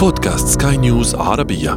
[0.00, 1.70] بودكاست سكاي نيوز عربية.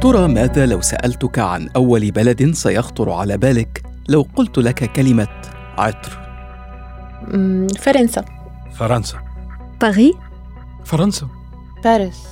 [0.00, 5.28] ترى ماذا لو سألتك عن أول بلد سيخطر على بالك لو قلت لك كلمة
[5.78, 6.18] عطر؟
[7.78, 8.24] فرنسا.
[8.74, 9.18] فرنسا.
[9.80, 10.14] باريس.
[10.84, 11.28] فرنسا.
[11.84, 12.26] باريس.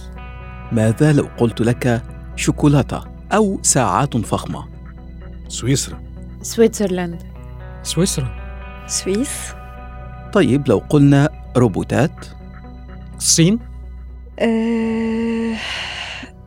[0.73, 2.03] ماذا لو قلت لك
[2.37, 4.65] شوكولاتة؟ أو ساعات فخمة؟
[5.49, 6.01] سويسرا.
[6.43, 7.23] Switzerland
[7.83, 8.29] سويسرا.
[8.87, 9.53] Swiss.
[10.33, 12.27] طيب لو قلنا روبوتات؟
[13.17, 13.59] الصين.
[14.39, 15.57] آه،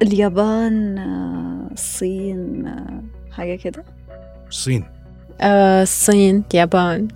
[0.01, 3.83] اليابان آه، الصين آه، حاجة كده.
[4.47, 4.85] الصين
[5.41, 7.07] آه، الصين اليابان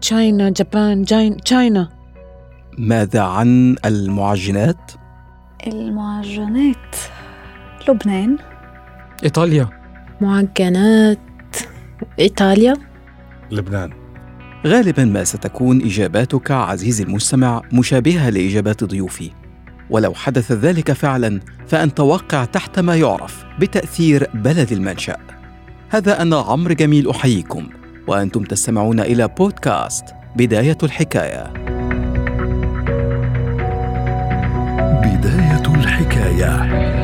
[0.00, 1.88] China Japan جاين China.
[2.78, 4.92] ماذا عن المعجنات؟
[5.66, 6.96] المعجنات؟
[7.88, 8.38] لبنان.
[9.24, 9.68] إيطاليا.
[10.20, 11.18] معجنات.
[12.18, 12.74] إيطاليا.
[13.50, 13.90] لبنان.
[14.66, 19.30] غالبا ما ستكون إجاباتك عزيزي المستمع مشابهة لإجابات ضيوفي.
[19.90, 25.16] ولو حدث ذلك فعلا فأنت واقع تحت ما يعرف بتأثير بلد المنشأ.
[25.90, 27.68] هذا أنا عمرو جميل أحييكم
[28.06, 30.04] وأنتم تستمعون إلى بودكاست
[30.36, 31.52] بداية الحكاية.
[35.02, 36.97] بداية الحكاية.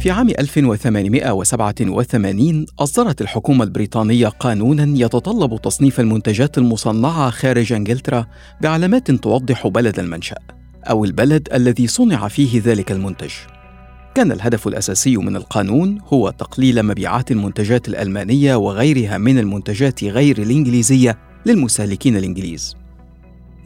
[0.00, 8.26] في عام 1887 أصدرت الحكومة البريطانية قانونا يتطلب تصنيف المنتجات المصنعة خارج إنجلترا
[8.60, 10.36] بعلامات توضح بلد المنشأ
[10.84, 13.30] أو البلد الذي صنع فيه ذلك المنتج.
[14.14, 21.18] كان الهدف الأساسي من القانون هو تقليل مبيعات المنتجات الألمانية وغيرها من المنتجات غير الإنجليزية
[21.46, 22.76] للمستهلكين الإنجليز.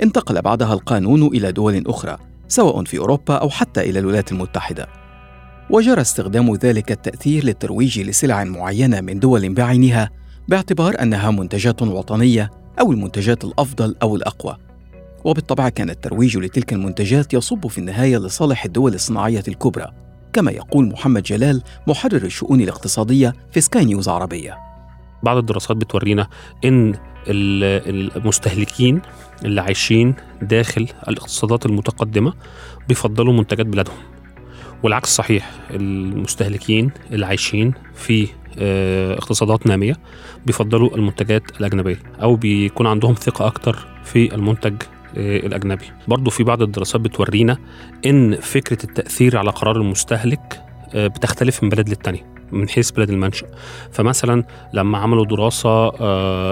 [0.03, 2.17] انتقل بعدها القانون إلى دول أخرى
[2.49, 5.02] سواء في أوروبا أو حتى إلى الولايات المتحدة.
[5.71, 10.11] وجرى استخدام ذلك التأثير للترويج لسلع معينة من دول بعينها
[10.49, 12.51] باعتبار أنها منتجات وطنية
[12.81, 14.57] أو المنتجات الأفضل أو الأقوى.
[15.25, 19.93] وبالطبع كان الترويج لتلك المنتجات يصب في النهاية لصالح الدول الصناعية الكبرى،
[20.33, 24.59] كما يقول محمد جلال محرر الشؤون الاقتصادية في سكاي نيوز عربية.
[25.23, 26.29] بعض الدراسات بتورينا
[26.65, 26.97] ال-
[28.17, 29.03] المستهلكين
[29.45, 32.33] اللي عايشين داخل الاقتصادات المتقدمة
[32.89, 33.95] بيفضلوا منتجات بلادهم
[34.83, 38.29] والعكس صحيح المستهلكين اللي عايشين في
[38.59, 39.97] آه، اقتصادات نامية
[40.47, 44.75] بيفضلوا المنتجات الأجنبية أو بيكون عندهم ثقة أكتر في المنتج
[45.17, 45.85] آه، الأجنبي.
[46.09, 47.59] برضو في بعض الدراسات بتورينا
[48.07, 50.61] إن فكرة التأثير على قرار المستهلك
[50.95, 53.47] آه، بتختلف من بلد للتانية من حيث بلد المنشأ.
[53.93, 54.45] فمثلا
[54.75, 55.91] لما عملوا دراسة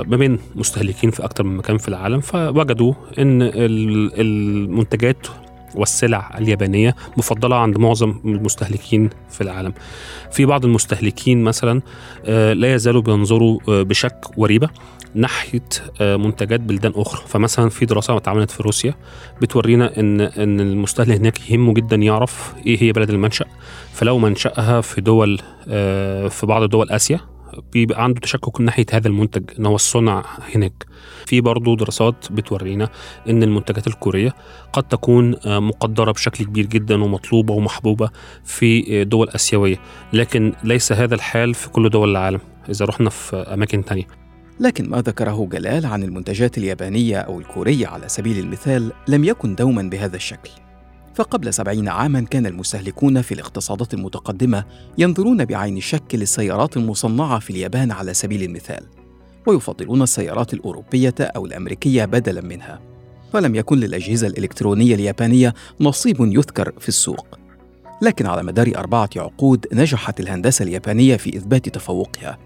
[0.02, 5.26] ما بين مستهلكين في أكتر من مكان في العالم فوجدوا ال- المنتجات
[5.74, 9.72] والسلع اليابانية مفضلة عند معظم المستهلكين في العالم.
[10.30, 11.82] في بعض المستهلكين مثلا
[12.24, 14.68] آه، لا يزالوا بينظروا آه، بشك وريبة
[15.14, 15.68] ناحية
[16.00, 17.22] آه، منتجات بلدان أخرى.
[17.26, 18.94] فمثلا في دراسة اتعملت في روسيا
[19.42, 23.44] بتورينا إن إن المستهلك هناك يهمه جدا يعرف إيه هي بلد المنشأ.
[23.92, 25.38] فلو منشأها في دول
[26.30, 27.20] في بعض دول آسيا
[27.72, 30.24] بيبقى عنده تشكك ناحية هذا المنتج إن هو الصنع
[30.54, 30.86] هناك.
[31.26, 32.88] في برضه دراسات بتورينا
[33.28, 34.34] إن المنتجات الكورية
[34.72, 38.10] قد تكون آه، مقدرة بشكل كبير جدا ومطلوبة ومحبوبة
[38.44, 39.76] في آه، دول آسيوية.
[40.12, 44.06] لكن ليس هذا الحال في كل دول العالم إذا رحنا في أماكن تانية.
[44.60, 49.82] لكن ما ذكره جلال عن المنتجات اليابانية أو الكورية على سبيل المثال لم يكن دوما
[49.82, 50.50] بهذا الشكل.
[51.20, 54.64] فقبل سبعين عاما كان المستهلكون في الاقتصادات المتقدمة
[54.98, 58.86] ينظرون بعين الشك للسيارات المصنعة في اليابان على سبيل المثال
[59.46, 62.80] ويفضلون السيارات الأوروبية أو الأمريكية بدلا منها.
[63.32, 67.38] فلم يكن للأجهزة الإلكترونية اليابانية نصيب يذكر في السوق.
[68.02, 72.38] لكن على مدار أربعة عقود نجحت الهندسة اليابانية في إثبات تفوقها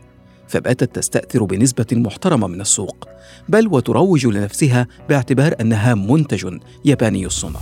[0.49, 3.09] فباتت تستأثر بنسبة محترمة من السوق
[3.49, 7.61] بل وتروج لنفسها باعتبار أنها منتج ياباني الصنع.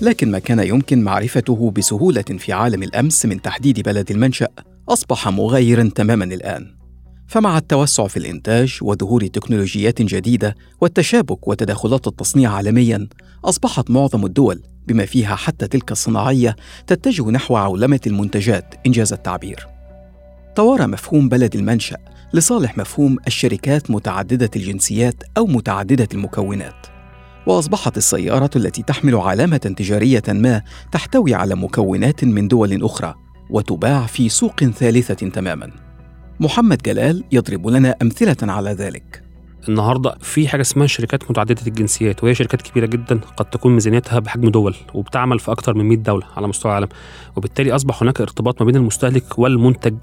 [0.00, 4.48] لكن ما كان يمكن معرفته بسهولة في عالم الأمس من تحديد بلد المنشأ
[4.88, 6.74] أصبح مغايرا تماما الآن.
[7.26, 13.08] فمع التوسع في الإنتاج وظهور تكنولوجيات جديدة والتشابك وتداخلات التصنيع عالميا
[13.44, 16.56] أصبحت معظم الدول بما فيها حتى تلك الصناعية
[16.86, 19.66] تتجه نحو عولمة المنتجات إنجاز التعبير.
[20.54, 21.96] توارى مفهوم بلد المنشأ
[22.32, 26.97] لصالح مفهوم الشركات متعددة الجنسيات أو متعددة المكونات.
[27.48, 30.62] وأصبحت السيارة التي تحمل علامة تجارية ما
[30.92, 33.14] تحتوي على مكونات من دول أخرى
[33.50, 35.70] وتباع في سوق ثالثة تماما.
[36.40, 39.27] محمد جلال يضرب لنا أمثلة على ذلك.
[39.68, 44.48] النهارده في حاجة اسمها شركات متعددة الجنسيات وهي شركات كبيرة جدا قد تكون ميزانيتها بحجم
[44.48, 46.88] دول وبتعمل في أكثر من 100 دولة على مستوى العالم.
[47.36, 49.94] وبالتالي أصبح هناك ارتباط ما بين المستهلك والمنتج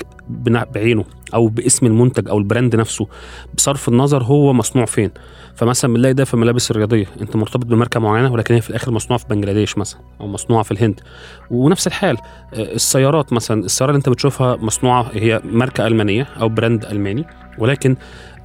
[0.74, 3.08] بعينه أو باسم المنتج أو البراند نفسه
[3.54, 5.12] بصرف النظر هو مصنوع فين.
[5.56, 9.20] فمثلا بنلاقي ده في الملابس الرياضية أنت مرتبط بماركة معينة ولكن هي في الآخر مصنوعه
[9.24, 11.00] في بنجلاديش مثلا أو مصنوعه في الهند.
[11.52, 12.18] ونفس الحال
[12.54, 17.26] آه، السيارات مثلا السيارة اللي أنت بتشوفها مصنوعة هي ماركة ألمانية أو براند ألماني
[17.58, 17.96] ولكن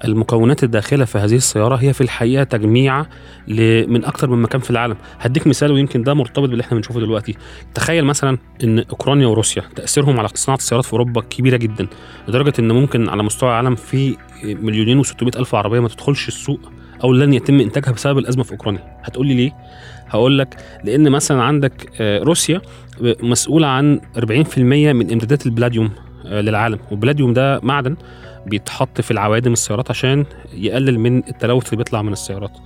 [0.04, 3.06] المكونات الداخلة في هذه السيارة هي في الحقيقة تجميع
[3.88, 4.96] من أكتر من مكان في العالم.
[5.20, 7.34] هديك مثال ويمكن ده مرتبط باللي إحنا بنشوفه دلوقتي.
[7.74, 11.86] تخيل مثلا إن أوكرانيا وروسيا تأثيرهم على صناعة السيارات في أوروبا كبيرة جدا
[12.28, 16.60] لدرجة إن ممكن على مستوى العالم في مليونين و600 ألف عربية ما تدخلش السوق
[17.04, 18.98] أو لن يتم إنتاجها بسبب الأزمة في أوكرانيا.
[19.02, 19.52] هتقول لي ليه؟
[20.08, 22.60] هقول لك لأن مثلا عندك آه، روسيا
[23.22, 24.58] مسؤولة عن 40%
[24.92, 25.90] من إمدادات البلاديوم.
[26.24, 26.78] للعالم.
[26.90, 27.96] والبلاديوم ده معدن
[28.46, 30.24] بيتحط في العوادم السيارات عشان
[30.54, 32.58] يقلل من التلوث اللي بيطلع من السيارات.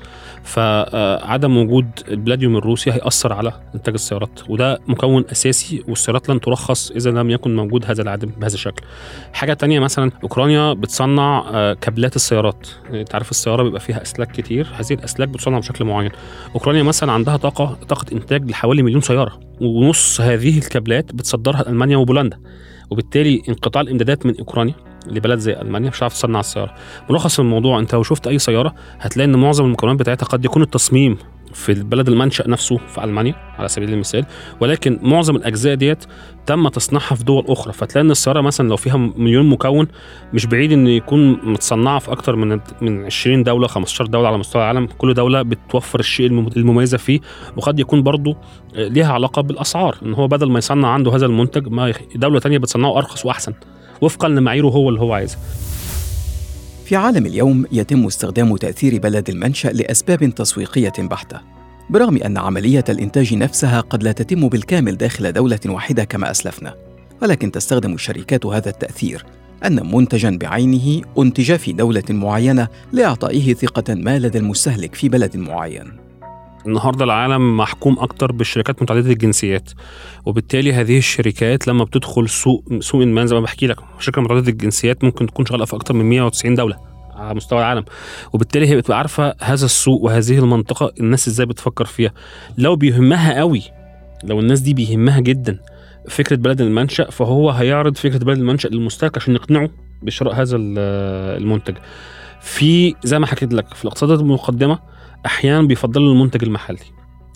[0.42, 7.10] فعدم وجود البلاديوم الروسي هيأثر على إنتاج السيارات وده مكون أساسي والسيارات لن ترخص إذا
[7.10, 8.84] لم يكن موجود هذا العدم بهذا الشكل.
[9.32, 12.68] حاجة تانية مثلا أوكرانيا بتصنع آه، كابلات السيارات.
[12.90, 16.10] أنت عارف السيارة بيبقى فيها أسلاك كتير هذه الأسلاك بتصنع بشكل معين.
[16.54, 22.38] أوكرانيا مثلا عندها طاقة طاقة إنتاج لحوالي مليون سيارة ونص هذه الكابلات بتصدرها ألمانيا وبولندا.
[22.90, 24.74] وبالتالي انقطاع الإمدادات من أوكرانيا
[25.06, 26.74] لبلد زي ألمانيا مش هتعرف تصنع السيارة.
[27.10, 31.18] ملخص الموضوع أنت لو شفت أي سيارة هتلاقي إن معظم المكونات بتاعتها قد يكون التصميم
[31.54, 34.24] في البلد المنشأ نفسه في ألمانيا على سبيل المثال.
[34.60, 36.04] ولكن معظم الأجزاء ديت
[36.46, 37.72] تم تصنيعها في دول أخرى.
[37.72, 39.86] فتلاقي إن السيارة مثلا لو فيها مليون مكون
[40.32, 44.62] مش بعيد إن يكون متصنعة في أكتر من من 20 دولة 15 دولة على مستوى
[44.62, 44.86] العالم.
[44.98, 47.20] كل دولة بتوفر الشيء الم- المميزة فيه.
[47.56, 48.36] وقد يكون برضو
[48.74, 49.96] ليها علاقة بالأسعار.
[50.02, 53.52] إن هو بدل ما يصنع عنده هذا المنتج ما دولة تانية بتصنعه أرخص وأحسن.
[54.00, 55.38] وفقا لمعاييره هو اللي هو عايزها
[56.84, 61.40] في عالم اليوم يتم استخدام تأثير بلد المنشأ لأسباب تسويقية بحتة
[61.90, 66.74] برغم أن عملية الإنتاج نفسها قد لا تتم بالكامل داخل دولة واحدة كما أسلفنا
[67.22, 69.24] ولكن تستخدم الشركات هذا التأثير
[69.64, 76.03] أن منتجا بعينه أنتج في دولة معينة لإعطائه ثقة ما لدى المستهلك في بلد معين.
[76.66, 79.70] النهارده العالم محكوم أكتر بالشركات متعددة الجنسيات
[80.26, 85.04] وبالتالي هذه الشركات لما بتدخل سوق سوق ما زي ما بحكي لك شركة متعددة الجنسيات
[85.04, 86.76] ممكن تكون شغالة في أكتر من 190 دولة
[87.16, 87.84] على مستوى العالم
[88.32, 92.10] وبالتالي هي بتبقى عارفة هذا السوق وهذه المنطقة الناس إزاي بتفكر فيها.
[92.58, 93.62] لو بيهمها قوي
[94.24, 95.58] لو الناس دي بيهمها جدا
[96.08, 99.70] فكرة بلد المنشأ فهو هيعرض فكرة بلد المنشأ للمستهلك عشان يقنعه
[100.02, 100.78] بشراء هذا ال-
[101.42, 101.74] المنتج.
[102.40, 104.78] في زي ما حكيت لك في الاقتصادات المقدمة
[105.26, 106.78] أحيانا بيفضلوا المنتج المحلي.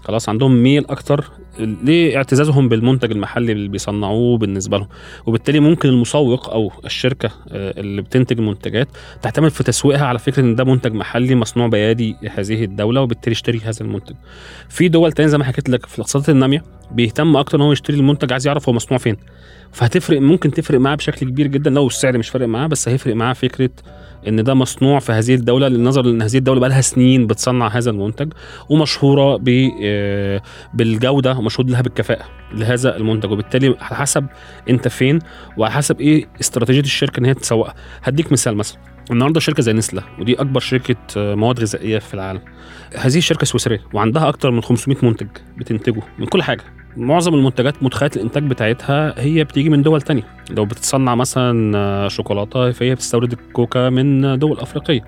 [0.05, 1.25] خلاص عندهم ميل أكتر
[1.59, 4.89] لاعتزازهم بالمنتج المحلي اللي بيصنعوه بالنسبة لهم.
[5.27, 8.89] وبالتالي ممكن المسوق أو الشركة آه، اللي بتنتج المنتجات
[9.23, 13.59] تعتمد في تسويقها على فكرة إن ده منتج محلي مصنوع بيدي هذه الدولة وبالتالي يشتري
[13.59, 14.15] هذا المنتج.
[14.69, 17.97] في دول تانية زي ما حكيت لك في الاقتصادات النامية بيهتم أكتر إن هو يشتري
[17.97, 19.17] المنتج عايز يعرف هو مصنوع فين.
[19.73, 21.71] فهتفرق ممكن تفرق معاه بشكل كبير جدا.
[21.71, 23.71] لو السعر مش فارق معاه بس هيفرق معاه فكرة
[24.29, 25.69] إن ده مصنوع في هذه الدولة.
[25.69, 28.33] للنظر إن هذه الدولة بقى لها سنين بتصنع هذا المنتج
[28.69, 29.43] ومشهورة
[29.83, 30.43] آه،
[30.75, 32.25] بالجودة ومشهود لها بالكفاءة
[32.55, 33.31] لهذا المنتج.
[33.31, 34.27] وبالتالي على حسب
[34.71, 35.19] أنت فين
[35.57, 37.75] وعلى حسب إيه استراتيجية الشركة إن هي تسوقها.
[38.03, 38.79] هديك مثال مثلا.
[39.11, 42.41] النهارده شركة زي نسله ودي أكبر شركة آه، مواد غذائية في العالم.
[42.97, 45.29] هذه الشركة سويسرية وعندها أكتر من 500 منتج
[45.59, 46.78] بتنتجه من كل حاجة.
[46.99, 50.23] معظم المنتجات مدخلات الإنتاج بتاعتها هي بتيجي من دول تانية.
[50.51, 55.05] لو بتصنع مثلا آه، شوكولاتة فهي بتستورد الكوكا من دول أفريقية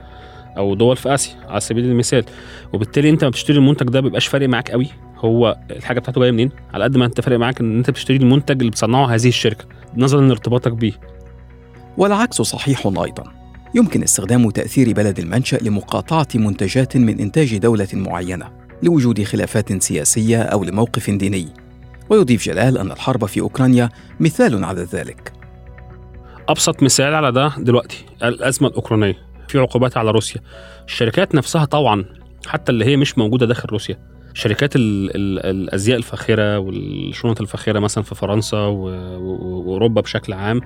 [0.57, 2.25] أو دول في آسيا على سبيل المثال.
[2.73, 4.87] وبالتالي أنت لما بتشتري المنتج ده بيبقاش فارق معاك قوي
[5.19, 6.51] هو الحاجة بتاعته جاية منين.
[6.75, 9.65] على قد ما أنت فارق معاك إن أنت بتشتري المنتج اللي بتصنعه هذه الشركة
[9.97, 10.93] نظرا لارتباطك بيه.
[11.99, 13.25] والعكس صحيح أيضا.
[13.75, 18.49] يمكن استخدام تأثير بلد المنشأ لمقاطعة منتجات من إنتاج دولة معينة
[18.83, 21.60] لوجود خلافات سياسية أو لموقف ديني.
[22.11, 23.88] ويضيف جلال أن الحرب في أوكرانيا
[24.21, 25.33] مثال على ذلك.
[26.49, 29.17] أبسط مثال على ده دلوقتي الأزمة الأوكرانية
[29.49, 30.40] في عقوبات على روسيا.
[30.87, 32.05] الشركات نفسها طبعا
[32.47, 33.99] حتى اللي هي مش موجودة داخل روسيا
[34.35, 40.61] شركات ال ال الأزياء الفاخرة والشنط الفاخرة مثلا في فرنسا وأوروبا بشكل عام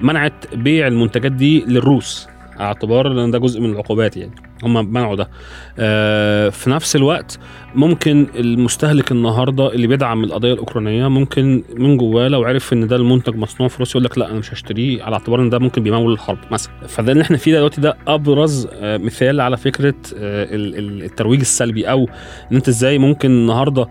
[0.00, 2.28] منعت بيع المنتجات دي للروس.
[2.60, 5.30] اعتبار ان ده جزء من العقوبات يعني هم منعوا ده.
[5.78, 7.38] آه في نفس الوقت
[7.74, 13.36] ممكن المستهلك النهارده اللي بيدعم القضية الأوكرانية ممكن من جواه لو عرف إن ده المنتج
[13.36, 16.12] مصنوع في روسيا يقول لك لا أنا مش هشتريه على اعتبار إن ده ممكن بيمول
[16.12, 16.72] الحرب مثلا.
[16.88, 21.40] فده اللي إحنا فيه دلوقتي ده أبرز آه مثال على فكرة آه ال- ال- الترويج
[21.40, 22.08] السلبي أو
[22.52, 23.88] إن أنت إزاي ممكن النهارده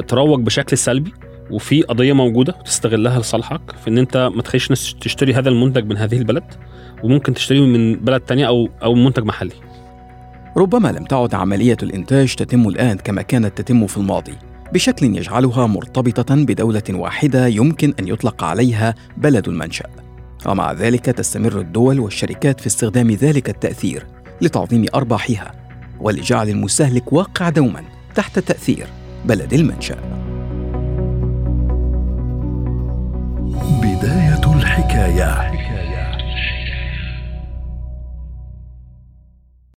[0.00, 1.12] تروج بشكل سلبي
[1.50, 5.96] وفي قضية موجودة تستغلها لصالحك في إن أنت ما تخليش ناس تشتري هذا المنتج من
[5.96, 6.44] هذه البلد
[7.02, 9.52] وممكن تشتريه من بلد تانية أو أو منتج محلي.
[10.56, 14.34] ربما لم تعد عملية الإنتاج تتم الآن كما كانت تتم في الماضي
[14.72, 19.86] بشكل يجعلها مرتبطة بدولة واحدة يمكن أن يطلق عليها بلد المنشأ.
[20.46, 24.06] ومع ذلك تستمر الدول والشركات في استخدام ذلك التأثير
[24.40, 25.52] لتعظيم أرباحها
[26.00, 28.86] ولجعل المستهلك واقع دوما تحت تأثير
[29.24, 30.19] بلد المنشأ.
[34.90, 35.59] بداية الحكاية